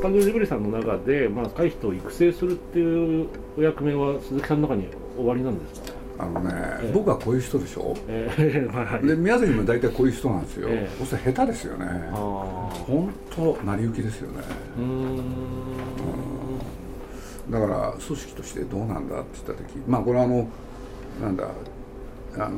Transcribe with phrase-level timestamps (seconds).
[0.00, 5.92] スタジオジブリさんの中で、まあ、若い人を育成するっていうお役目は鈴木さんの中に終わりなんですか？
[6.18, 11.86] あのね、えー、僕はこういう人でしょ、えー はい、で宮崎も大体こういう人なんですよ、えー、そして下手ですよね。
[12.12, 14.38] 本当成り行きですよね。
[14.78, 15.18] うん。
[17.50, 20.48] だから組織としてどうなんだって言った時まあこれはあの
[21.20, 21.44] なんだ
[22.38, 22.50] あの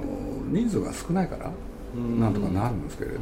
[0.46, 1.50] 人数が少ないから
[2.18, 3.18] なんとかなるんですけれど、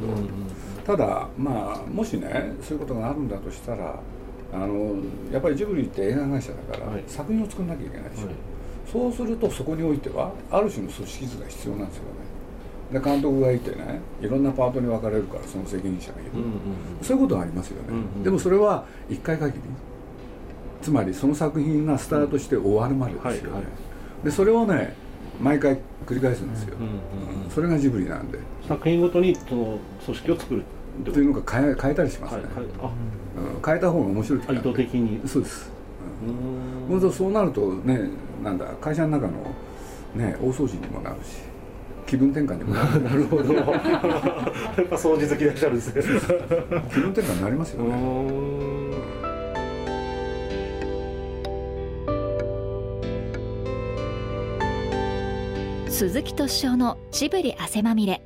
[0.85, 3.99] ただまあもしねそういうことがあるんだとしたら
[4.53, 4.95] あの
[5.31, 8.35] やっぱりジブリって映画会社だから、作品を作んなきゃいけないでしょ、はい、
[8.91, 12.09] そうするとそこにおいてはある種の組織図が必要なんですよね。
[12.91, 16.53] で監督がいてねいろんなパートに分かれるからその責任者がいる、うんうんうん、
[17.01, 19.59] そういうことはありますよね、うんうん、でもそれは1回限り。
[20.81, 23.69] つまりその作品がスタートして終わるまでですよね、はいは
[24.23, 24.95] い、でそれをね
[25.39, 28.39] 毎回繰り返すんですよ、うんうん、それがジブリなんで。
[28.67, 30.63] 作品ごとにその組織を作る
[31.03, 32.65] というのが変え変えたりしますね、はいはい。
[32.65, 35.27] うん、変えた方が面白い意図的に。
[35.27, 35.71] そうです。
[36.91, 38.09] うん、そうなるとね
[38.43, 39.33] なんだ会社の中の
[40.15, 41.37] ね大掃除にもなるし
[42.05, 43.01] 気分転換にもなる。
[43.03, 43.53] なるほど。
[43.55, 46.03] やっぱ掃除好きでいらっしゃるんですね。
[46.91, 49.11] 気分転換になりますよね。
[55.89, 58.21] 鈴木敏夫のジブリ汗まみれ。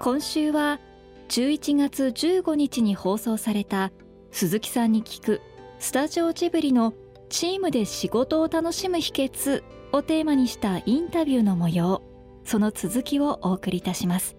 [0.00, 0.80] 今週は
[1.28, 3.92] 11月15日に放送された
[4.30, 5.40] 鈴木さんに聞く
[5.78, 6.94] スタジオジブリの
[7.28, 12.02] チームで仕事を楽しむ秘訣をテーマにしたインタビューの模様
[12.44, 14.36] その続きをお送りいたします。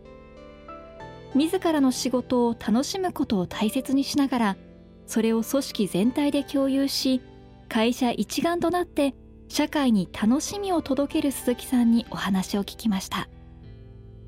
[1.35, 4.57] 自らの仕事を楽しむことを大切にしながら
[5.05, 7.21] それを組織全体で共有し
[7.69, 9.13] 会社一丸となって
[9.49, 13.29] 社会に楽しみを届ける鈴木さんにお話を聞きました。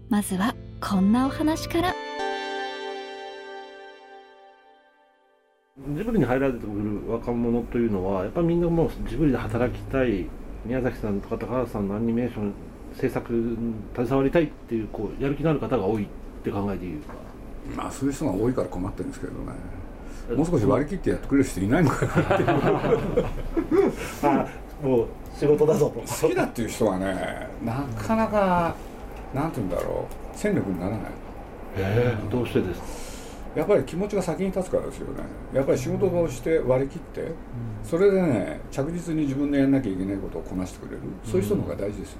[0.09, 1.95] まずはこんなお話から。
[5.87, 10.25] ジブリに入られてくる若者というのはやっぱりみんなもうジブリで働きたい
[10.65, 12.53] 宮崎さんとか高橋さんのアニメーション
[12.95, 16.07] 制作に携わりたいっていうこうやる気のある方が多いっ
[16.43, 17.13] て考えているか
[17.75, 19.37] まあそういう人が多いから困ってるんですけどね
[20.35, 23.91] もう少し割り切ってやってくれる人いないのかなっていう
[24.23, 24.47] あ
[24.83, 26.01] もう仕事だぞと。
[26.01, 28.75] 好きだっていう人はねなかなか
[29.33, 31.01] なんて言うんだろう戦力にならない。
[31.77, 33.08] ええー、どうしてですか？
[33.59, 35.23] やっぱり気持ちが先に立つからですよね。
[35.53, 37.31] やっぱり仕事をして割り切って
[37.83, 41.01] それでね着実に自分でやんなきゃいけないことをこなしてくれる。
[41.23, 42.19] そういう人の方が大事ですよ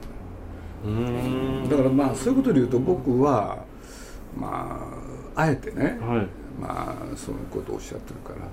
[0.91, 1.67] ね。
[1.69, 3.63] だからまあそういうことで言うと僕は
[4.37, 4.87] ま
[5.35, 6.27] ああえてね、はい、
[6.61, 8.47] まあそういうことをおっしゃってるから。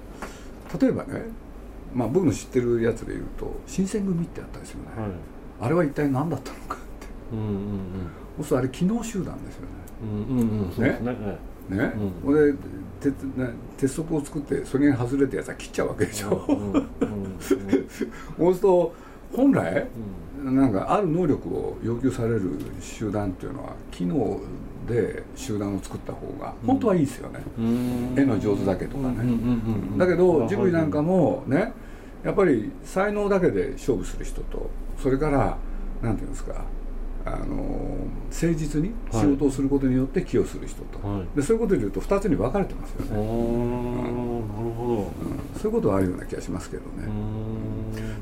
[0.80, 1.22] 例えばね
[1.94, 5.10] まあ、僕の知ってるやつでいうと新選組ってあったですよね、はい、
[5.62, 7.58] あれは一体何だったのかって、うんうんうん、
[8.38, 9.68] そうするとあれ機能集団ですよね、
[10.02, 10.90] うんうんうん、ね。
[11.00, 11.38] ね、
[11.68, 11.92] ね、
[12.24, 12.58] うん、で
[13.00, 18.94] 鉄ね鉄則を作ってそれに外れたやつは切っちゃうわけでしょ、 そうすると
[19.34, 19.86] 本来、
[20.44, 24.40] うん、なんかある能力を要求される集団っていうのは機能
[24.88, 29.16] で集団を作った方が本当はいいですよね、うん、絵の上手だけとかね、
[29.98, 31.72] だけどジブリなんかもね
[32.24, 35.56] やっぱり才能だけで勝負する人とそれから
[36.02, 36.64] 何て言うんですか
[37.26, 37.56] あの
[38.30, 47.08] 誠実に仕事をすることによって寄与する人と、はい、でそういうことでいうと2つに分かれてますよね、うん、なるほど、うん、そういうことはあるような気がしますけどね。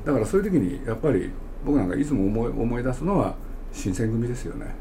[0.06, 1.30] だからそういう時にやっぱり
[1.66, 3.34] 僕なんかいつも思い思い出すのは
[3.72, 4.74] 新選組ですよね、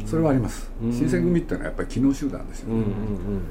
[0.00, 0.70] うん、それはあります。
[0.80, 3.42] 新選組っていうのはやっぱり機能集団ですよね、うんうんうん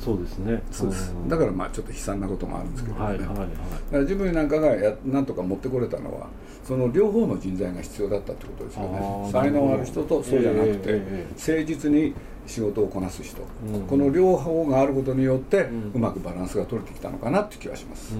[0.00, 0.62] そうですね。
[0.70, 1.14] そうです。
[1.28, 3.48] だからまあちょっと悲惨なこともあるんですけどね、はいはいはい、だか
[3.92, 6.28] ら自分なんかがやなんとか持ってこれたのは
[6.64, 9.30] その両方の人材が必要だったってことですよね。
[9.30, 12.14] 才能ある人とそうじゃなくて、えー、誠実に
[12.46, 13.42] 仕事をこなす人、
[13.74, 18.14] うん、この両方があることによって、うまくバランスが取れてきたのかなって気はします、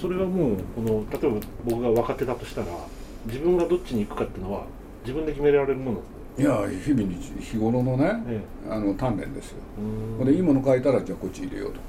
[0.00, 2.66] それはもうこの例えば僕が若手だとしたら
[3.26, 4.64] 自分がどっちに行くかっていうのは
[5.02, 6.00] 自分で決められるもの
[6.36, 9.58] いや日々に日頃のね、ええ、あの鍛錬ですよ。
[10.24, 11.86] でいいもの書いたらじゃあこっち入れようとか。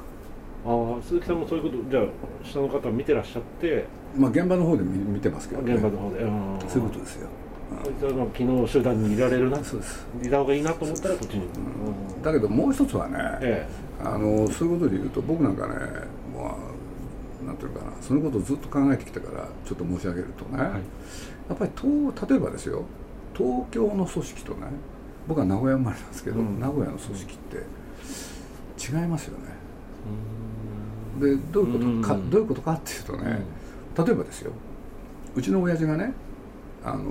[0.68, 2.04] ああ鈴木さんもそういうことじゃあ
[2.44, 3.86] 下の方見てらっしゃって。
[4.16, 6.20] まあ現場の方で見見てますけど、ね、現場の方で。
[6.70, 7.30] そういうことですよ。
[7.84, 9.64] こいつは昨日集団にいられるな。
[9.64, 10.08] そうです。
[10.24, 15.74] いた方がいいなと思ったらこっちに、うん、だけどもう一つはね、ええ、あのそういうことで言うと僕なんかね
[16.36, 16.56] ま
[17.44, 22.84] あなんていうかなそのことをずっと考えてきたからちょっと申し上げるとね、はい、やっぱりと例えばですよ
[23.36, 24.68] 東京の組織とね
[25.28, 27.58] 僕は名古屋生まれなんですけど、うん、名古屋の組織って
[28.78, 29.46] 違いますよね。
[31.20, 33.42] でどういうことか、どういうことかっていうとね、
[33.98, 34.52] 例えばですよ。
[35.36, 36.14] うちの親父がね
[36.84, 37.04] あの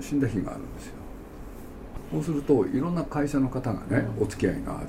[0.00, 0.92] 死んだ日があるんですよ。
[2.12, 4.88] そうするといろんな会社の方がね、お付き合いがある。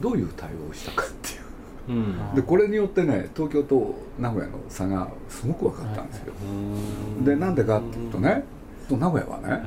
[0.00, 1.98] どういう対応をしたかっていう。
[1.98, 2.34] うん。
[2.34, 6.34] でこれによってね東京と名古屋の差がすごく分かったんですよ、
[7.24, 8.44] でなんでかっていうとね
[8.90, 9.62] 名古屋はね、はい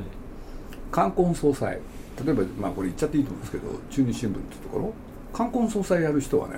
[0.92, 1.80] 冠婚葬祭
[2.26, 4.94] 例えばまあこれ言っちゃっていいと思うんですけど中日新聞っていうところ。
[5.32, 6.56] 冠婚葬祭やる人はね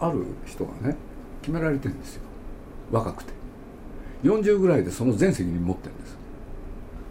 [0.00, 0.96] ある人がね
[1.40, 2.22] 決められてるんですよ。
[2.90, 3.32] 若くて。
[4.24, 6.16] 40ぐらいでその全責任持ってるんです。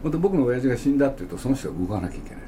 [0.04, 2.40] ほんで僕の親父が死んだっていうとその人が動かなきゃいけない。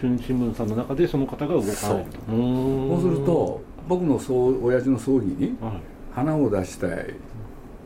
[0.00, 1.74] 中日新聞さんの中でその方が動かない。
[1.74, 2.04] とそう。
[2.26, 5.72] そそうすると僕のそう親父の葬儀にはい。
[6.14, 7.14] 花を出したい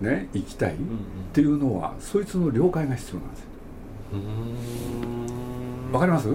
[0.00, 0.84] ね行きたいっうん
[1.32, 3.46] ていうのはそいつの了解が必要なんですよ。
[4.12, 5.21] うん
[5.92, 6.28] わかります？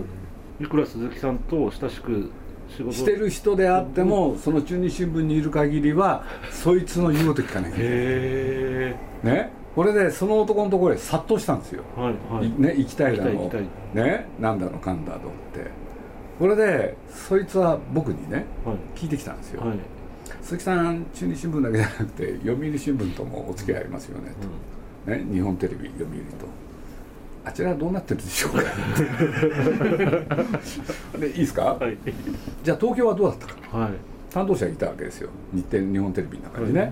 [0.59, 2.31] いくら鈴木さんと親しく
[2.69, 7.71] 仕事してる人であってもその中日新聞にいる限りはそいつの言うこと聞かない。
[7.75, 9.51] へね？
[9.75, 12.47] これでその男のところへ殺到したんですよ、えはいはい。
[12.47, 13.31] いね、行きたいだの。
[13.31, 14.27] 行きたい行きね？
[14.39, 15.21] なんだのかんだのっ
[15.53, 15.69] て。
[16.39, 18.77] これでそいつは僕にねはい。
[18.95, 19.77] 聞いてきたんですよ、はい。
[20.41, 24.33] 鈴木さん中日新聞だけじゃなくて読売新聞ともお付き合いありますよね
[25.05, 26.45] と、ね、日本テレビ読売と
[27.47, 28.61] あちらはどうなってるでしょうか？
[31.17, 31.97] でいいですか、うんはい。
[32.63, 33.77] じゃあ東京はどうだったか？
[33.77, 33.91] はい。
[34.29, 35.29] 担当者がいたわけですよ。
[35.53, 36.91] 日テレ日本テレビの中にね、はい。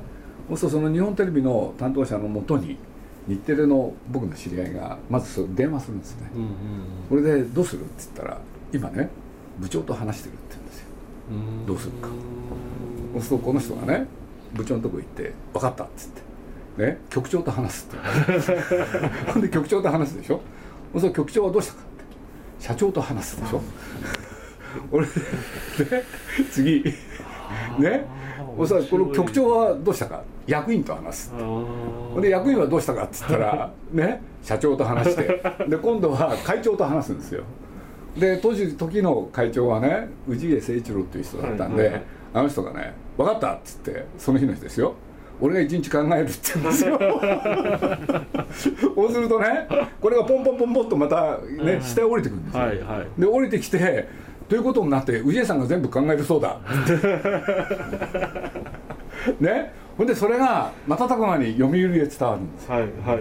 [0.51, 2.77] そうするとその日本テレビの担当者のもとに
[3.27, 6.49] 日テレの僕の知り合いがまず電話するんですね、うんうん
[7.09, 8.39] これでどうするって言ったら
[8.71, 9.09] 今ね
[9.59, 10.85] 部長と話してるって言うんですよ。
[11.31, 11.65] うん。
[11.65, 12.07] どうするか。
[13.13, 14.07] そうするとこの人がね
[14.53, 16.21] 部長のとこ行って「分かった」っつって
[16.77, 17.97] ね局長と話すって。
[19.31, 20.41] ほんで局長と話すでしょ？
[20.93, 22.63] そうすると局長はどうしたかって。
[22.63, 23.61] 社長と話すでしょ？
[24.91, 25.13] 俺で
[26.51, 26.83] 次。
[27.79, 28.05] ね？
[28.57, 30.23] そしたらこの局長はどうしたか？
[30.47, 35.41] 役員と話すあほんで役員はどうしたかって言ったらね社長と話して。
[35.67, 37.43] で今度は会長と話すんですよ。
[38.17, 42.03] で当時時の会長はね氏家誠一郎っていう人だったんで、はいはいはい。
[42.35, 44.93] あの人がね「分かった」っつってその日の日ですよ
[45.41, 46.99] 俺が一日考えるって言うんですよ。
[48.95, 49.67] そうするとね
[49.99, 53.21] これがポンポンポンポンとまたね下へ降りてくるんですよ、はいはい。
[53.21, 54.07] で降りてきて
[54.47, 56.57] ということになって氏家さんが全部考えるそうだ。
[59.39, 59.73] ね？
[59.97, 62.73] ほんでそれが瞬く間に読売へ伝わるんですよ。
[62.73, 63.19] はいはい。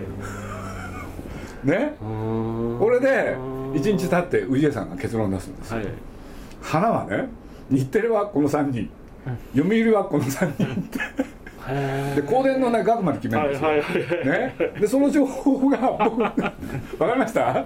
[1.66, 1.94] ね？
[1.99, 3.37] ここれで
[3.72, 5.87] 1日経って氏家さんが結論出すんですよ、はい。
[6.62, 7.28] 花はね
[7.70, 8.90] 日テレはこの3人。
[9.56, 10.99] 読売はこの3人って
[12.14, 16.52] で香典のね額まで決めるんですよ、はいはいはいね、でその情報が僕 わか
[17.14, 17.64] りました？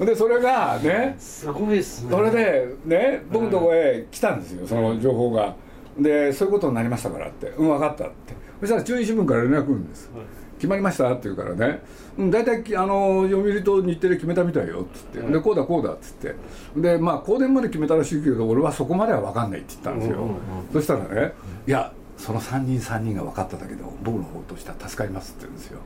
[0.00, 2.10] でそれがねすごいですね。
[2.10, 5.54] それでね僕のところへ来たんですよその情報が。
[5.98, 8.34] でそういうことになりましたからって「うん分かった」って。
[8.60, 10.10] そしたら中日新聞から連絡来るんです。
[10.14, 10.26] はい。
[10.58, 11.82] 決まりましたって言うからね
[12.18, 15.32] 「うん大体きあの読売と日テレ決めたみたいよ」っつって、はい。
[15.32, 16.34] でこうだこうだっつって。
[16.76, 20.36] でまあ香典まで決めたらしいけど俺はそこまでは分かんないって言ったんですよ、うんうんうん。
[20.74, 21.32] そしたらね
[21.66, 25.78] 「いやその3人3人が分かっただけど僕の方としては助かります」って言うんですよ。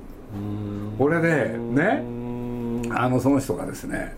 [0.98, 2.02] これでね
[2.92, 4.14] あのその人がですね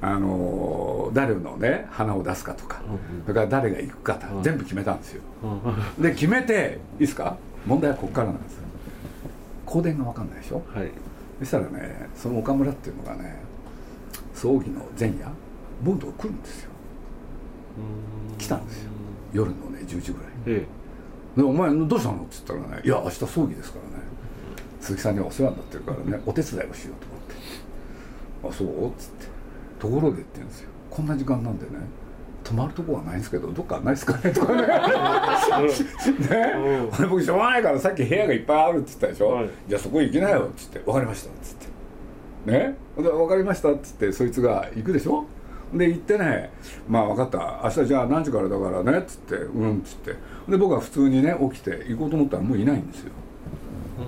[0.00, 2.80] あの誰のね花を出すかとか、
[3.24, 4.42] それから誰が行くかとか、うん。
[4.44, 5.22] 全部決めたんですよ。
[5.42, 6.02] うん。
[6.02, 7.36] で決めていいですか？
[7.66, 8.58] 問題はここからなんです
[9.66, 10.62] 香典が分かんないでしょ？
[10.72, 10.90] はい。
[11.40, 13.42] そしたらねその岡村っていうのがね
[14.34, 15.26] 葬儀の前夜
[15.82, 16.70] 僕のとこ来るんですよ。
[18.38, 18.90] 来たんですよ。
[19.32, 20.32] 夜のね10時ぐらい。
[20.46, 20.66] え
[21.38, 24.04] で「お前どうしたの?」って言ったらね「いや明日葬儀ですからね。
[24.80, 27.34] 鈴木さんにはお世話になってるからねお手伝いをしようと思って」
[28.48, 29.26] あそう?」っつって
[29.80, 31.72] 「ところで」って言うんですよ「こんな時間なんでね
[32.44, 34.62] 泊まるとこはないんですけどどっかないですかね?」とかね。
[34.62, 34.66] ね？
[36.56, 36.90] うん。
[36.98, 39.50] 俺僕しょうがないからさっき部屋がいっぱいあるって言ったでしょ、はい。
[39.68, 41.56] じゃあそこ行きなよっつって「分かりました」っつっ
[42.46, 42.50] て。
[42.50, 42.76] ね？
[42.96, 45.24] で分かりましたっつってそいつが行くでしょ？
[45.74, 46.50] で行ってね
[46.88, 47.60] 「まあ分かった。
[47.64, 50.14] 明日じゃあ何時からだからね」っつって「うん」っつって
[50.48, 53.10] で僕は普通にね起きて行こうと思ったらもういないんですよ。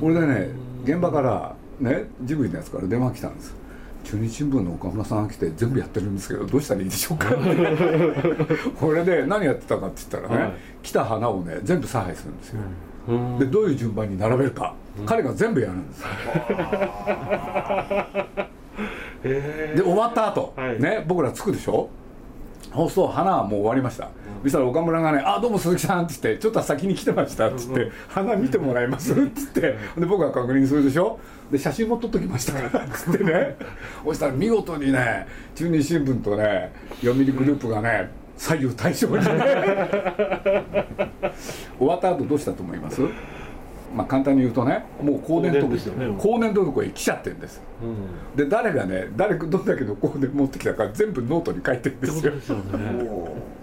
[0.01, 0.49] これでね
[0.85, 3.55] 現場からねジブリのやつから電話来たんです。
[4.03, 7.35] 中日新聞の岡村さんが来て全部やってるんですけどどうしたらいいでしょうか？
[8.81, 10.55] これで何やってたかって言ったらね、はい。
[10.83, 12.61] 来た花をね全部差配するんですよ、
[13.09, 13.39] うん。
[13.39, 16.07] でどういう順番に並べるか、彼が全部やるんですよ。
[19.25, 20.81] へで終わった後、はい。
[20.81, 21.89] ね僕ら着くでしょ？
[22.73, 24.09] そうすると花はもう終わりました、
[24.43, 29.23] そしたら岡村がね「あどうも鈴木さん」って言って「ちょっと先に来てました」って言って「花見てもらえます?」って。
[29.35, 29.61] 言って
[30.01, 31.19] で僕が確認するでしょ？
[31.51, 33.57] で写真も撮っときましたからっつってね。
[34.05, 36.73] そしたら見事にね中日新聞とね
[37.03, 39.23] 読売グループがね左右対称にね。
[41.79, 43.01] 終わった後どうしたと思います？
[43.95, 46.07] まあ簡単に言うとねもう香典香典とですよね。
[46.19, 47.61] 香典のとこへ来ちゃってるんです。
[47.83, 48.37] うん。
[48.37, 52.33] で誰がね誰どんだけの香典持ってきたか全部ノートに書いてるんですよ。
[52.33, 53.11] ってことですよね。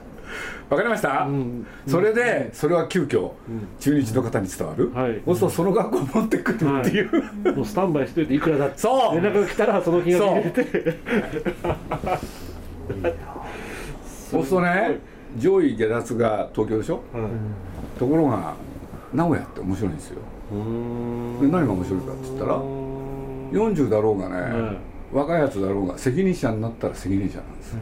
[0.69, 1.65] わかりました、うん。
[1.87, 3.67] それでそれは急遽うん。
[3.79, 5.21] 中日の方に伝わる、はい。
[5.25, 8.79] そうするとその学校を持ってくるっていう、もうスタンバイしといていくらだって。
[8.79, 9.21] そう。
[9.21, 10.65] 連絡が来たらその金額入れて。
[14.29, 14.99] そうするとね
[15.37, 16.95] 上位下脱が東京でしょ？
[16.95, 17.03] はい。
[17.97, 18.53] ところが
[19.13, 20.19] 名古屋って面白いんですよ。
[21.41, 24.77] で何が面白いかって言ったらうーん40だろうがね、はい
[25.09, 27.77] 若いやつだろうが責任者になったら責任者なんです。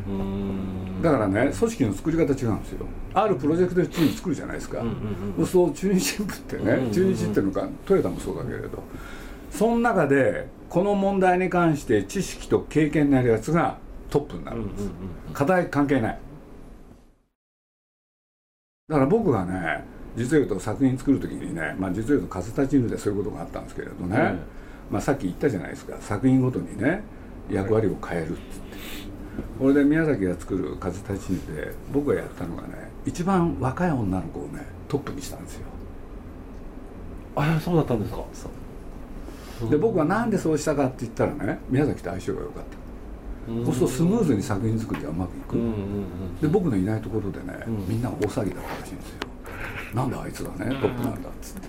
[1.01, 2.85] だからね組織の作り方違うんですよ。
[3.15, 6.91] あるプロジェクトチーム作るじゃないですか、うんうんそう中日新聞ってね、うんうんうん。
[6.91, 8.83] 中日っていうのかトヨタもそうだけれど。
[9.49, 13.79] その中でこの問題に関して知識と経験のあるやつが
[14.11, 14.89] トップになうんうんるんです、
[15.33, 16.19] 課題関係ない。
[18.87, 19.83] だから僕がね
[20.15, 24.35] 実を言うと作品作る時にね、まあ、実を言うと風立ちぬでそういうことがあったんですけれどね、はい
[24.89, 25.97] まあ、さっき言ったじゃないですか。
[25.99, 27.01] 作品ごとにね
[27.49, 28.39] 役割を変えるって。
[28.39, 28.75] 言って
[29.59, 35.67] これで宮崎が作る風立ちぬで僕がやったのがね一番若い女の子をねトップにしたんですよ。
[37.35, 38.23] あそうだったんですか？
[38.33, 39.69] そう。
[39.69, 43.51] で僕はなんでそうしたかって言ったらね宮崎と相性が良かった。
[43.51, 43.65] うん。
[43.65, 46.39] そうするとスムーズに作品作りがうまくいく、うんうんうん。
[46.41, 47.87] で僕のいないところでね、うん。
[47.87, 49.17] みんなが大騒ぎだったらしいんですよ
[49.95, 51.67] なんであいつがねトップなんだっつって。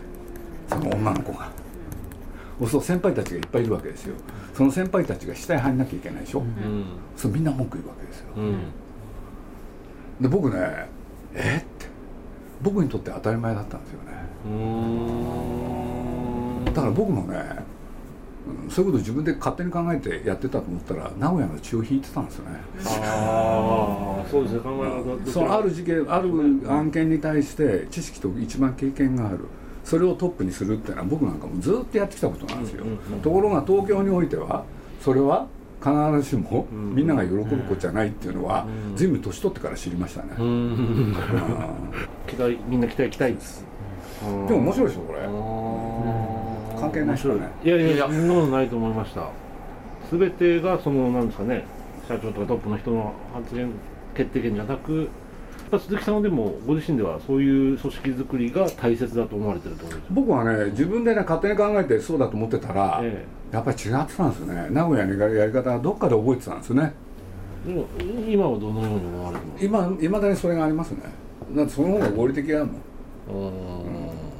[0.69, 1.49] その女の子が。
[2.69, 4.17] そう先輩たちがいっぱいいるわけですよ。
[4.55, 6.87] その先輩たちが下へ入んなきゃいけないでしょ、うん。
[7.17, 8.27] そうみんな文句言うわけですよ。
[8.37, 8.59] うん。
[10.21, 10.89] で僕ね
[11.35, 11.63] え？
[11.63, 11.87] って。
[12.63, 14.13] 僕にとって当たり前だったんですよね。
[16.73, 17.76] だから僕もね、うん
[18.69, 22.61] そういうこと自分で勝手に考えてやってたと思ったら名古屋の血を引いてたんですよね。
[22.85, 24.61] ああそうですね。
[24.61, 26.31] 考え方そのある事件ある
[26.69, 29.41] 案件に対して知識と一番経験がある。
[29.85, 32.85] それをトップにするっていうのは僕なんかもずっとやってきたことなんですよ、
[33.23, 34.65] ところが東京においては
[35.01, 35.47] それは
[35.81, 36.95] 必ずしもうん。
[36.97, 38.97] みんなが喜ぶことじゃないっていうのはうん。
[38.97, 40.31] 随分年取ってから知りましたね、
[42.27, 43.37] 期待みんな期待期待。
[44.25, 45.21] ーでも面白いでしょこれ
[46.77, 47.49] 関関係ない人ね。
[47.65, 49.29] いやいやいやそんなことないと思いました。
[50.11, 51.65] 全てがそのなんですかね
[52.09, 53.71] 社長とかトップの人の発言
[54.15, 55.09] 決定権じゃなく
[55.73, 64.69] 鈴木さんはでもご自身ではそういう組織作りが大切だと思われてるってことですよ僕はね自分でね勝手に考えてそうだと思ってたら、えやっぱり違ってたんですよね。
[64.71, 66.93] 名古屋のやり方がどっかで覚えてたんですよね。
[67.67, 67.87] えでも
[68.29, 69.65] 今はどのように思われてます？
[69.65, 70.99] 今いまだにそれがありますね。
[71.53, 72.69] だってその方が合理的だもん。
[72.69, 72.81] う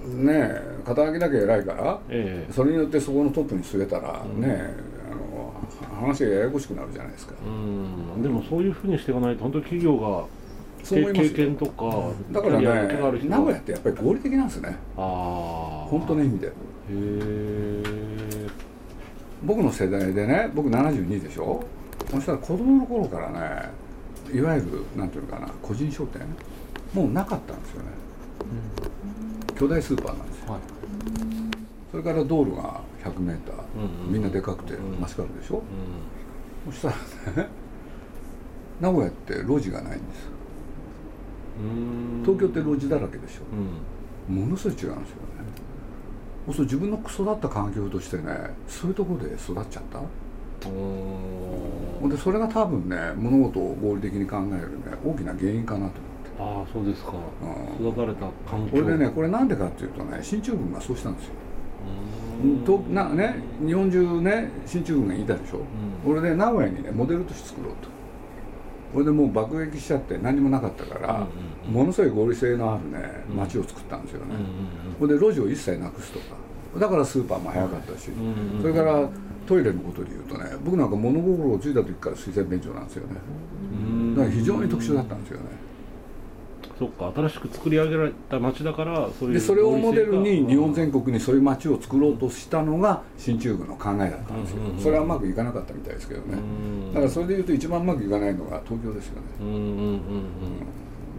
[0.07, 0.23] ー。
[0.23, 0.27] ん。
[0.27, 2.53] ねえ肩書きだけ偉いからええ。
[2.53, 4.73] それによってそこのトップに据えたらね、
[5.11, 5.53] あの
[6.07, 7.35] 話がややこしくなるじゃないですか。
[7.45, 7.49] う
[8.19, 8.23] ん。
[8.23, 10.25] でもそういうふうにしていかないと本当に企業が
[10.85, 12.69] 経験とかだからね
[13.19, 14.77] 人名古屋ってやっぱり合理的なんですね。
[14.97, 16.47] ああ本当の意味で。
[16.47, 16.51] へ
[16.91, 17.83] え
[19.43, 21.65] 僕の世代でね僕72でしょ。
[22.09, 23.71] そしたら子供の頃からね
[24.33, 26.23] いわゆるなんていうのかな個人商店
[26.95, 27.89] もうなかったんですよね、
[29.59, 30.61] 巨大スーパーなんですよはい。
[31.91, 33.27] それから道路が 100m、うん
[34.07, 34.13] うん。
[34.13, 35.01] みんなでかくてうん。
[35.01, 35.63] マスカルでしょ、
[36.69, 37.49] うそしたらね
[38.81, 40.29] 名古屋って路地がないんです
[41.65, 42.23] ん。
[42.25, 43.43] 東京って路地だらけでしょ。
[44.29, 44.41] うん。
[44.41, 45.17] ものすごい違うんですよね。
[46.53, 48.23] そう自分の育った環境としてね
[48.69, 50.01] そういうところで育っちゃった？
[52.09, 55.95] でそれが多分ね物事を合理的に考えるね大きな原因かなと
[56.39, 57.13] ああそうですか。
[57.81, 57.89] うん。
[57.89, 58.73] 育たれた環境。
[58.83, 61.33] これでねこれなんでかっていうとね進駐軍がそうしたんですよ。
[62.67, 65.61] となね日本中ね進駐軍がいたでしょ、ん。
[66.05, 67.89] これで名古屋にねモデル都市作ろうと。
[68.93, 71.27] これでもう爆撃しちゃって何もなかったから、うんうん
[71.69, 71.73] うん。
[71.73, 73.37] ものすごい合理性のあるねうん。
[73.37, 74.47] 街を作ったんですよね、うんうん
[74.99, 76.37] これで路地を一切なくすとか。
[76.79, 79.09] だからスーパーも早かったし、うんうんうんそれから
[79.47, 83.15] トイレのことで言うとね僕なんか物心をついた時から水洗便所なんですよね。
[83.73, 84.15] うん。
[84.17, 85.47] だから非常に特殊だったんですよね
[86.79, 94.57] そっか新しく作り上げられた街だからそういうでそれをモデルに日本全国国にそういう街を作ろうとしたのが進駐軍の考えだったんですよ。
[94.59, 96.39] うんうんうんそれはうまくいかなかったみたいですけどね。
[96.93, 99.23] だからそれで言うと一番うまくいかないのが東京ですよね。
[99.41, 100.01] うんうんうん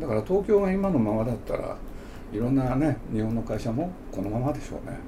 [0.01, 1.75] だから東京が今のままだったら
[2.31, 4.99] いろんなね日本の会社もこのままでしょうね。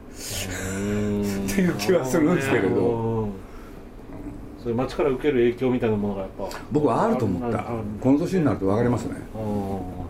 [0.78, 1.46] うん。
[1.46, 2.70] っていう気はするんですけれど。
[2.70, 3.32] うん。
[4.62, 7.64] そういう街から受ける影響みたいなものがやっぱ僕はあると思った
[8.02, 10.09] この年になると分かりますねあーなるほど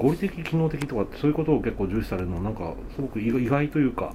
[0.00, 4.14] 合理的機能的とかってそういうことを結構重視されるのはなんかすごく意外というか、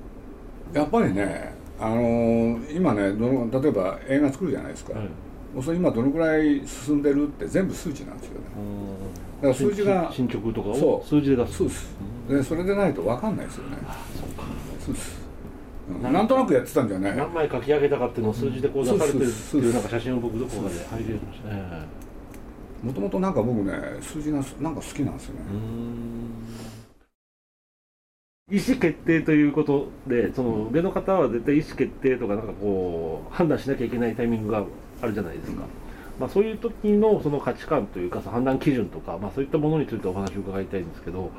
[0.74, 5.08] やっぱりねあのー今ねどの例えば映画作るじゃないですか、はい。
[5.54, 8.40] もうそれ今どのくらい進んでるって全部数値なんですよね。
[9.42, 11.58] だから数字が進進捗とかを数字で出す。
[11.58, 11.96] そうです。
[12.30, 13.78] でそれでないと分かんないですよね。
[14.16, 14.44] そうか。
[14.80, 15.22] そうです、
[15.90, 16.14] うん。
[16.14, 17.16] なんとなくやってたんじゃない？
[17.16, 22.05] 何枚書き上げたかっていうのを数字でこう出されてるっていうなんか写真を僕どこかで拝見しましたね
[22.86, 25.42] もともとなんか僕ね数字がなんか好きなんですよね。
[28.52, 34.64] 意思決定ということでその上の方は絶対意思決定とかなんかこう判断しなきゃいけないタイミングが
[35.02, 35.64] あるじゃないですか、
[36.20, 41.32] まあ、そういう時のその価値観というか判断基準とか、まあ、そういったものについてお話を伺いたいんですけど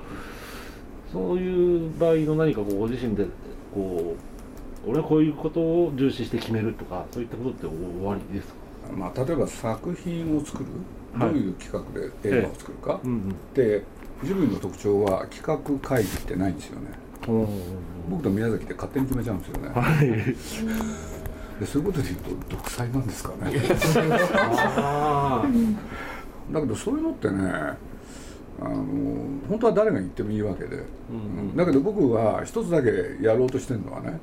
[1.12, 3.26] そういう場合の何かこうご自身で
[3.72, 4.16] こ
[4.84, 8.54] う俺はこういうことを重視して決めるとかそういったことって終わりですか？
[8.96, 10.66] まあ、例えば作品を作る
[11.18, 13.36] どういう企画で映画を作るか、うんうん。
[13.54, 13.82] で
[14.24, 16.88] ジブリの特徴は企画会議ってないんですよね。
[18.08, 19.68] 僕と宮崎で勝手に決めちゃうんですよね。
[19.68, 20.08] はい。
[21.60, 23.36] でそういうことで言うと独裁なんですかね。
[24.76, 25.44] あ
[26.52, 27.50] だけどそういうのってね
[28.60, 28.74] あの
[29.48, 31.56] 本当は誰が言ってもいいわけで、うんうん。
[31.56, 34.18] だけど僕は一つだけやろうとしてるのはね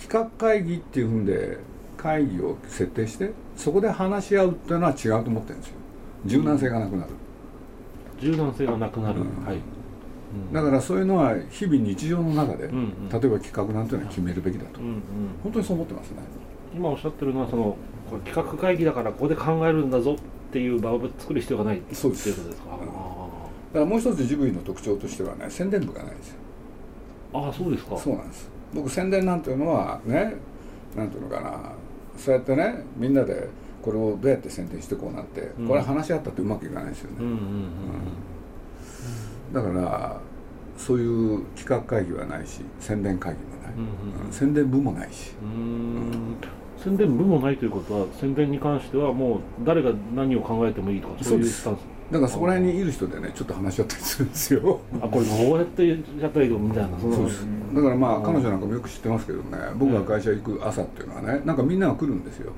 [0.00, 1.58] 企画会議っていうんで
[1.96, 5.74] 会議を設定してそこで話し合うっていうのは違うと思ってるんですよ
[6.26, 7.10] 柔軟性がなくなる、
[8.20, 9.44] 柔軟性がなくなる、うん。
[9.44, 9.58] はい、
[10.52, 13.08] だからそういうのは日々日常の中で、うんうん。
[13.08, 15.02] 例えば企画なんていうのは決めるべきだと、うんうん、
[15.42, 16.16] 本当にそう思ってますね。
[16.74, 17.76] 今おっしゃってるのはその
[18.10, 20.16] これ企画会議だからここで考えるんだぞっ
[20.52, 22.62] ていう場を作る必要がないっていうそうですことです。
[22.62, 22.90] かうんだか
[23.80, 26.30] らもう一つジブリの特徴としてはね宣伝部がないんです。
[26.30, 26.36] よ
[27.32, 27.98] あーあーそうですか。
[27.98, 28.48] そうなんです。
[28.72, 30.34] 僕宣伝なんていうのはね
[30.96, 31.72] なんていうのかな。
[32.16, 33.48] そうやってねみんなで
[33.84, 35.68] これをどうやって宣伝してこうなんて、うん。
[35.68, 37.38] これ話し合ったってうまくいかないですよね、うんうんうん
[39.52, 40.20] だから
[40.76, 45.30] そういう企画会議はないし宣伝会議もない、宣伝部もないし。
[45.40, 46.36] うーん。
[46.82, 51.78] 宣伝部もないということは宣伝に関してはもう誰が何を考えてもいいとかそういうスタンス。
[52.10, 54.80] だからそこら辺にいる人でねちょっと話し合ったりするんですよ。
[55.00, 55.96] あこれどうやってや
[56.28, 56.98] ったらいいのみたいな。
[56.98, 57.46] そうです。
[57.72, 59.44] だからまあうん彼女なんかもよく知ってますけどね。
[59.76, 62.50] 僕が会社行く朝っていうのはねなんかみんなが来るんですよ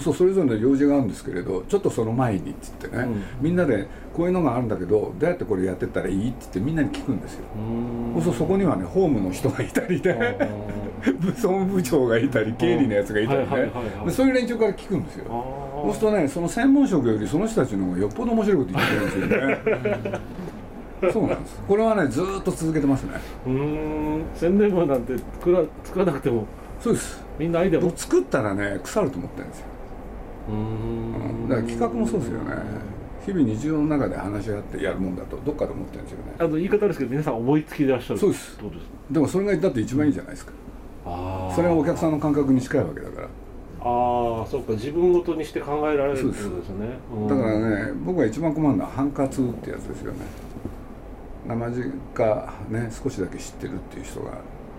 [0.00, 3.22] そうそれぞれの用事があるんですけれどちょっとその前にって言ってね、うん。
[3.42, 7.44] みんなでこういうのがあるんだけどどうやってこれやってったらいいって言ってみんなに聞くんですよ。
[8.22, 10.82] そうそこにはねホームの人がいたりあねー。
[11.18, 13.70] 部総部長がいたり経理のやつがいたりね。
[14.08, 15.24] そういう連中から聞くんですよ。
[15.28, 20.20] あそうするとねその専門職よりその人たちの方がよっぽど面白いこと言ってるんですよね。
[21.12, 21.60] そうなんです。
[21.66, 23.10] これはねずーっと続けてますね。
[23.46, 24.22] うーん。
[24.34, 26.46] 宣伝部なんて作ら作らなくても。
[26.80, 27.22] そうです。
[27.38, 29.66] みんなアイデアも僕作ったらね腐ると思ってるんですよ
[30.48, 31.48] うーん。
[31.48, 32.54] だから企画もそうですよね。
[33.24, 36.34] 日々日常の中で話し合ってやるもんだとどっかで思ってるんですよね。
[36.38, 38.94] あの言い方ですけど皆さん思いつきでいらっしゃるそうですってことですか？
[39.12, 40.52] でもそれがだって一番いいじゃないですか。
[41.06, 41.54] あー。
[41.54, 43.28] それはお客さんの感覚に近いわけだから。
[43.84, 46.98] ああそうか自分ごとにして考えられるってことですよね。
[47.14, 47.28] うん。
[47.28, 50.18] だからね僕が一番困るのはハンカツってやつですよね。
[51.46, 51.82] 生地
[52.14, 54.32] かね少しだけ知ってるっていう人が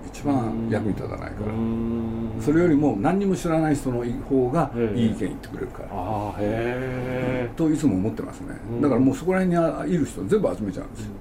[0.07, 1.51] 一番役に立たないから。
[1.51, 2.31] ん。
[2.39, 4.99] それよりも何にも知らない人の方がええ。
[4.99, 5.89] いい意見言ってくれるから。
[5.91, 7.49] ああへえ。
[7.55, 8.57] といつも思ってますね。
[8.71, 8.81] うん。
[8.81, 11.11] だからもうそこら辺にいる人全部集めちゃうんですよ。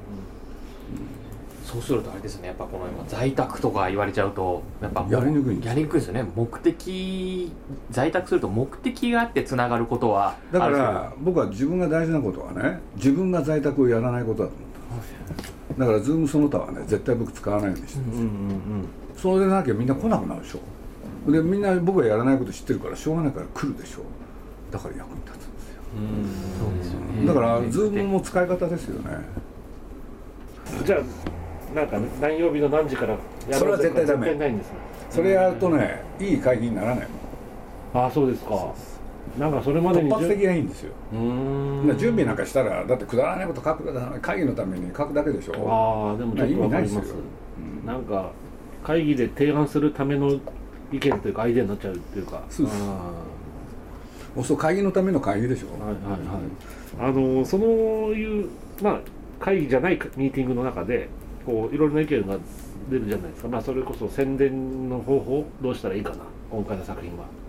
[1.73, 6.27] そうするとあれですねやっぱこの今在宅とか言われちゃうとやっぱやりにくいんですやりにくいですよね。
[6.37, 7.51] 目的
[7.91, 14.55] 在宅すると目的があってつながることはだから僕は自分が大事なことはね自分が在宅をやらないことだと
[14.91, 18.89] 思っただからズームその他はね絶対僕使わないようにしてるんですようんうんうん。
[19.17, 21.31] それでなきゃみんな来なくなるでしょ。
[21.31, 24.03] でみんな僕がやらないこと知ってるからしょうがないから来るでしょ
[24.71, 25.83] だから役に立つんですよ。
[25.97, 27.27] うんそうですよね。
[27.27, 29.19] だからズームも使い方ですよね。
[30.85, 33.17] じゃあなんか何曜日の何時からや
[33.49, 34.27] るそれは絶対ダメ。
[34.27, 34.75] 絶対ないんですね。
[35.11, 37.09] それやるとねいい会議にならない
[37.95, 38.73] ああそうですか
[39.39, 40.93] なんかそれまでに突発的がいいんですよ。
[41.97, 45.53] 準備なんかしたらだってくだらないこと書く会議のために書くだけでしょ。
[45.69, 47.17] ああでもちょっとわかります意味ないですよ。
[47.83, 47.87] うん。
[47.87, 48.31] なんか
[48.85, 50.39] 会議で提案するための
[50.93, 52.43] 意見というかアイデアになっちゃうっていうか。
[52.51, 52.79] そうです。
[52.83, 55.69] あそう会議のための会議でしょ。
[55.69, 57.11] ーはいはいはい。
[57.11, 58.49] あのそういう
[58.83, 59.01] まあ
[59.41, 61.09] 会議じゃないミーティングの中で
[61.47, 62.37] こういろいろな意見が
[62.91, 63.49] 出るじゃないですか。
[63.49, 66.17] まあそれこそ宣伝の方法どうしたらいいかな
[66.51, 67.25] 今回の作品は。
[67.25, 67.42] あ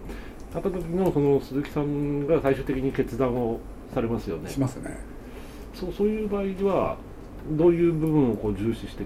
[0.59, 3.59] った時のその鈴木さんが最終的に決断を
[3.93, 4.49] されますよね。
[4.49, 4.97] しますね。
[5.73, 6.97] そうそういう場合は
[7.51, 9.03] どういう部分をこう重視して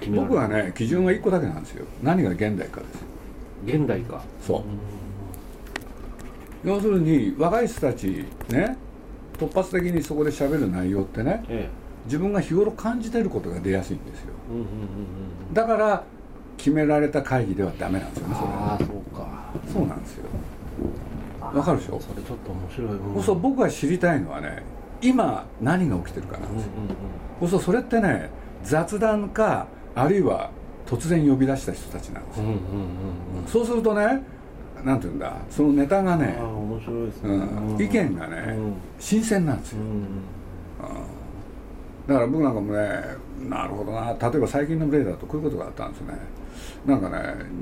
[0.00, 1.84] 決め僕はね基準は1個だけなんですよ。
[2.02, 3.04] 何が現代かです
[3.66, 4.22] 現代か。
[4.40, 4.62] そう。
[6.64, 8.76] 要するに若い人たちね
[9.38, 11.68] 突発的にそこで喋る内容ってねえ
[12.04, 14.32] 自分が日頃感じてることが出やすいんですよ。
[14.50, 14.68] えうんうんうん
[15.48, 15.54] うん。
[15.54, 16.04] だから
[16.56, 19.52] 決められた会議ではダメなんですよねそれああはそうか。
[19.72, 20.24] そうなんですよ
[21.54, 22.00] わかるでしょ？
[22.00, 23.22] それちょっと面白い、うん。
[23.22, 24.62] そう僕が知りたいのはね
[25.02, 26.72] 今何が起きてるかなんうんうんですよ、
[27.40, 28.30] そうそうそれってね
[28.62, 30.50] 雑談かあるいは
[30.86, 32.36] 突然呼び出した人たちなんです。
[32.38, 32.60] よ、うんうんうん。
[33.46, 34.22] そうするとね
[34.84, 35.36] なんていうんだ？
[35.50, 38.74] そのネタがねああ面白いですね、うん意見がねうん。
[38.98, 39.78] 新鮮なんですよ。
[39.80, 40.22] うん
[42.06, 42.80] だから僕なんかもね
[43.48, 44.12] なるほどな。
[44.14, 46.14] 例えば最近の例だとこういうことがあったんですね。
[46.84, 47.16] なんかね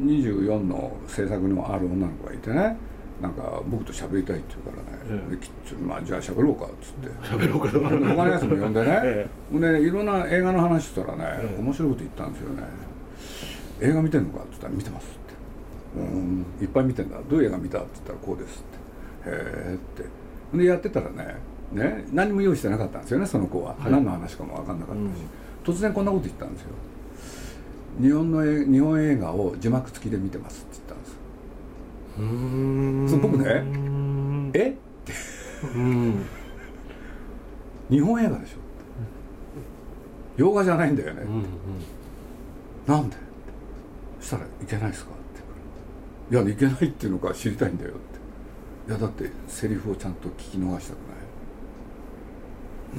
[0.05, 2.77] 24の制作のある女の子がいてね
[3.21, 5.39] なんか僕と喋りたいって言うからね、え
[5.73, 5.75] え。
[5.85, 7.09] まあじゃあ喋ろうかっつって。
[7.27, 11.61] 喋ろうかとで他のやつも呼んでね、えほんでいろんな映画の話したらね、ええ。
[11.61, 12.63] 面白いこと言ったんですよね。
[13.81, 14.39] 映画見てんのか？
[14.39, 15.19] って言ったら見てますって。
[15.97, 17.17] うんいっぱい見てんだ。
[17.29, 17.79] どういう映画見た？
[17.79, 18.65] って言ったらこうです
[19.25, 19.31] って。
[19.31, 19.33] へ
[19.73, 20.59] えって。
[20.59, 21.37] でやってたらね
[21.73, 23.93] ね何も用意してなかったんですよねその子は、はい。
[23.93, 24.97] 何の話かも分かんなかっ
[25.65, 26.69] たし、突然こんなこと言ったんですよ。
[28.01, 30.88] 日本のえ日本映画を字幕付きで見てますっったんですうーん
[33.09, 34.51] そう僕ねうん。
[34.55, 34.77] え？
[35.75, 36.25] うん。
[37.91, 38.57] 日本映画でしょ。
[40.37, 41.45] 洋画じゃないんだよね、うん
[42.87, 43.17] なんで？
[44.21, 45.21] そしたら「いけないですか?」って。
[46.31, 48.01] 言うから「いやいけないっていうのか知りたいんだよ」って
[48.91, 50.97] 「いやだってセリフをちゃんと聞き逃したく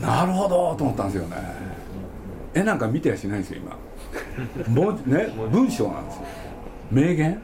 [0.01, 1.35] ない」なるほどと思ったんですよね。
[2.53, 3.61] 絵なんか見てやしないんですよ
[4.67, 4.81] 今。
[4.83, 5.27] もうね？
[5.51, 6.21] 文章なんですよ。
[6.91, 7.39] 名言？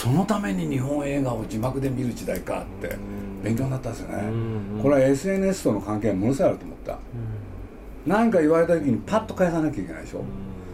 [0.00, 2.96] そのために日本映画を字幕で見る時代かって
[3.44, 4.28] 勉強になったんですよね。
[4.28, 6.98] うんこれは SNS との関係がものすごいあると思った。
[8.06, 10.24] 何か言われた時にパッと返さなきゃいけないでしょ。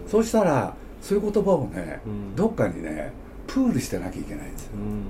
[0.07, 2.37] そうしたらそういう言葉をねうん。
[2.37, 3.11] どっかにね
[3.49, 4.71] プールしてなきゃいけないんですよ。
[4.75, 5.03] うん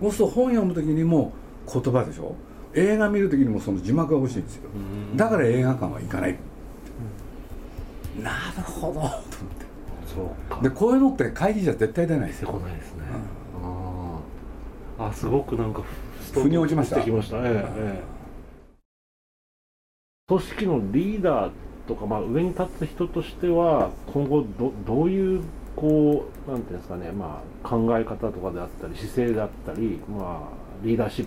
[0.00, 1.32] そうすると本読む時にも
[1.72, 2.34] 言葉でしょ。
[2.74, 4.70] 映画見る時にもその字幕が欲しいんですよ。
[4.74, 5.16] うん。
[5.16, 6.36] だから映画館は行かない。
[8.20, 8.94] なるほど。
[8.94, 9.22] と思って。
[10.12, 10.60] そうか。
[10.60, 12.48] でこういうのって会議じゃ絶対出ないですよ。
[12.48, 13.41] こないですね、あー
[15.12, 15.82] あすごくなんか
[16.20, 17.00] ス腑に落ちました。
[17.02, 17.36] きました。
[17.38, 18.12] ええええ。
[20.28, 21.50] 組織のリーダー
[21.86, 25.42] とか、まあ、上に立つ人としては今後どどういう
[25.76, 31.26] こうなんていうんですかね、まあ、考え方とかであったり姿勢であったり、まあ、リーダーシッ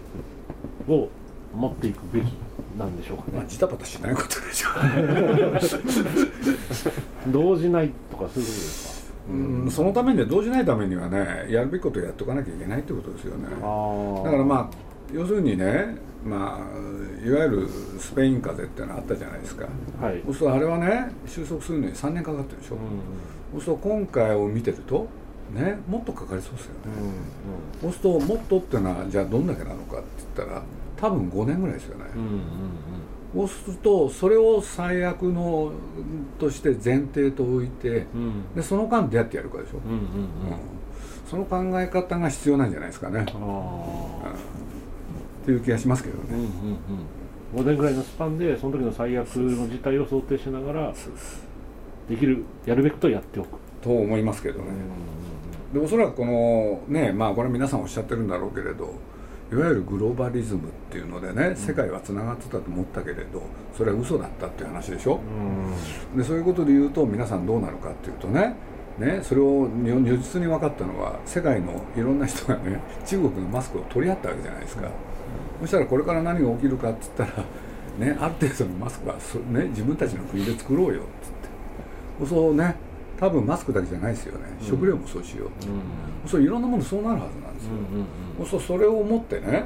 [0.87, 1.09] プを
[1.53, 2.23] 持っていくべき
[2.79, 4.69] なんでしょうかまあねジタバタしないことでしょ
[7.31, 8.94] 動じないとかそういうことです
[9.29, 13.45] うんそのためには動じないためにはねやるべきことをやっておかなきゃいけないってことですよね。
[13.49, 14.77] だからまあ
[15.13, 19.67] 要するにねまあいわゆるスペイン風邪っていうのあったじゃないですか。
[20.01, 22.81] あはい、そうするとあれはね収束するのに3年かかってるでしょ、うん
[23.53, 25.07] そうすると今回を見てると
[25.53, 26.79] ねもっとかかりそうですよね、
[27.81, 30.61] うんそうするともっとっていうのはじゃあどんだけなのかって言ったら
[30.97, 32.39] 多分5年ぐらいですよね、うんうんうん
[33.35, 35.73] そうするとそれを最悪の
[36.39, 38.21] として前提と置いてうん。
[38.21, 39.99] うんでその間どうやってやるかでしょ、うんうんうん。
[39.99, 40.05] うん。
[41.29, 43.25] その考え方が必要なんじゃないですかね、っ
[45.45, 47.63] ていう気がしますけどね、うんうんうん。
[47.63, 50.93] 5年ぐらいのスパンでその時の最悪の事態を想定しながら
[52.07, 54.65] できるやるべきことをやっておく、と思いますけどね、
[55.73, 58.93] でおそらくこのねまあこれは皆さんおっしゃってるんだろうけれど
[59.51, 63.43] いわゆるグローバリズムっていうのでね世界はつながってたと思ったけれど
[63.77, 65.19] それは嘘だったっていう話でしょ？
[66.13, 66.17] うん。
[66.17, 68.55] でそういうことで言うと皆さんどうなるかっていうとね
[68.97, 74.89] ねそれを如如実に分かったのは世界のいろんな人がね中国のマスクを取り合ったわけじゃないですか、
[75.61, 77.45] そしたらこれから何が起きるかって言ったら
[78.13, 81.09] ねある程度のマスクはそ、ね、自分たちの国で作ろうよって
[82.19, 82.29] 言って。
[82.33, 82.75] そうね
[83.19, 84.67] 多分マスクだけじゃないですよね、うん。
[84.67, 85.47] 食料もそうしよう。
[85.47, 86.29] って、うん。
[86.29, 87.71] そういろんなものそうなるはずなんですよ、
[88.39, 89.63] うんそうそれをもってね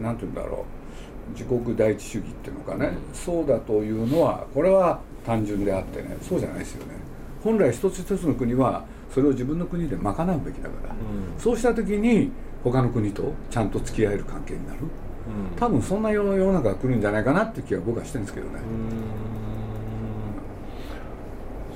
[0.00, 1.38] 何て言うんだろう。
[1.38, 6.16] 自国第一主義っていうのかね、そうだというのはこれは単純であってね。
[6.20, 6.94] そうじゃないですよね。
[7.42, 11.40] 本来一つ一つの国はそれを自分の国で賄うべきだから、うん。
[11.40, 12.30] そうした時に
[12.64, 14.80] 他の国とちゃんと付き合える関係になる。
[14.82, 15.56] うん。
[15.58, 18.60] 多分そんな世の世の中が来るんじゃないかなっていう気は僕はしてるんですけどね、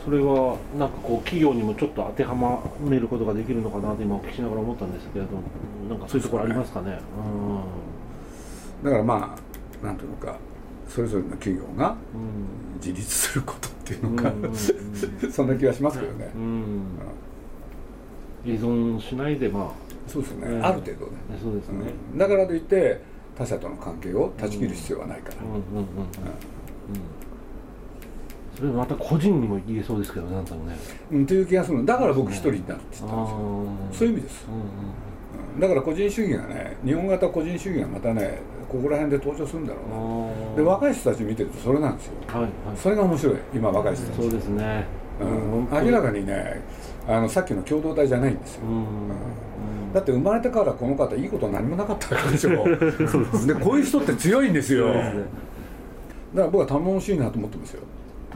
[0.07, 2.33] それはなんかこう企業にもちょっと当ては
[2.81, 5.33] めることができるのかなと今お聞きしながら思ったんですけれど
[5.88, 7.01] なんかそういうところありますかね？
[8.85, 9.37] だからま
[9.83, 10.37] あなんていうのか
[10.88, 12.79] それぞれの企業がうん。
[12.79, 14.37] 自立することっていうのか、うん。
[14.37, 14.45] うん。
[14.45, 14.49] う
[15.27, 16.85] んそんな気はしますけどね、うん。
[18.45, 19.71] 依存しないでまあ。
[20.07, 21.12] そうですね、うんある程度ね。
[21.31, 21.87] ねそうですね。
[22.12, 22.19] うん。
[22.19, 23.01] だからといって
[23.37, 25.37] 他者との関係を断ち切る必要はないから、
[28.57, 30.77] それまた個人にも言えそうですけどねあなたもね。
[31.12, 33.99] うんという気がするだから僕一人になるって言ったんですよ。
[33.99, 34.61] そういう意味です、うんうん
[35.55, 35.61] うん。
[35.61, 38.38] だから個人主義がね日本型個人主義がまたね
[38.69, 42.12] ここら辺で登場するんだろうで若い人たち見てるとそれなんですよ。
[42.29, 42.51] はいはい。
[42.77, 44.16] それが面白い今若い人たち。
[44.23, 44.85] そうですね。
[45.21, 45.69] うん。
[45.71, 46.62] 明らかにね
[47.07, 49.47] あのさっきの共同体じゃないんですよ、うん
[49.95, 52.51] だって生まれてからこの方いいこと何もなかったわけでしょ。
[53.47, 54.92] でこういう人って強いんですよ。
[54.92, 55.11] だか
[56.35, 57.83] ら僕は頼もしいなと思ってますよ、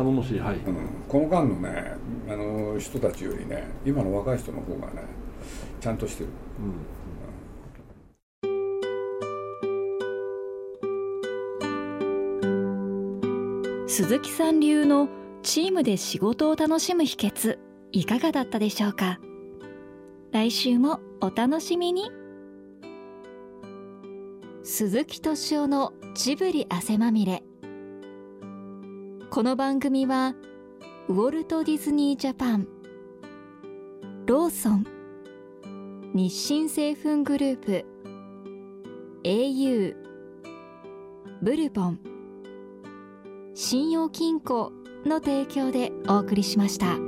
[0.00, 0.56] 頼もしいはい。
[0.56, 1.92] うん、この間のね
[2.26, 5.02] あの人たちよりね今の若い人の方がね
[5.78, 6.30] ちゃんとしてる、
[13.86, 15.08] 鈴木さん流の
[15.42, 17.58] チームで仕事を楽しむ秘訣
[17.92, 19.20] いかがだったでしょうか？
[20.32, 22.10] 来週もお楽しみに。
[24.62, 27.42] 鈴木敏夫のジブリ汗まみれ
[29.30, 30.34] この番組は
[31.06, 32.66] ウォルト・ディズニー・ジャパン
[34.26, 34.84] ローソン
[36.12, 37.84] 日清製粉グループ
[39.22, 39.94] au
[41.42, 42.00] ブルボン
[43.54, 44.72] 信用金庫
[45.06, 46.98] の提供でお送りしました。